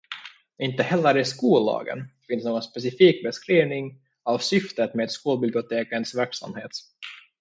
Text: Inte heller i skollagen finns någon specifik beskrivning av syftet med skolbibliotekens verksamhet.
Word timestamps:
Inte 0.63 0.83
heller 0.83 1.17
i 1.17 1.25
skollagen 1.25 1.99
finns 2.27 2.43
någon 2.45 2.61
specifik 2.61 3.23
beskrivning 3.23 3.99
av 4.23 4.37
syftet 4.37 4.93
med 4.95 5.11
skolbibliotekens 5.11 6.15
verksamhet. 6.15 6.71